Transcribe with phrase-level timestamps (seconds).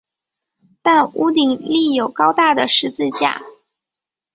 [0.81, 3.39] 但屋顶立有高大的十字架。